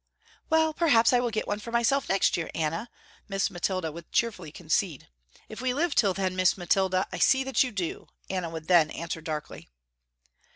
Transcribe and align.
"Well, 0.49 0.73
perhaps 0.73 1.13
I 1.13 1.19
will 1.19 1.29
get 1.29 1.47
one 1.47 1.59
for 1.59 1.71
myself 1.71 2.09
next 2.09 2.35
year, 2.35 2.49
Anna," 2.55 2.89
Miss 3.27 3.51
Mathilda 3.51 3.91
would 3.91 4.11
cheerfully 4.11 4.51
concede. 4.51 5.07
"If 5.47 5.61
we 5.61 5.75
live 5.75 5.93
till 5.93 6.15
then 6.15 6.35
Miss 6.35 6.57
Mathilda, 6.57 7.05
I 7.11 7.19
see 7.19 7.43
that 7.43 7.61
you 7.61 7.71
do," 7.71 8.07
Anna 8.27 8.49
would 8.49 8.67
then 8.67 8.89
answer 8.89 9.21
darkly. 9.21 9.69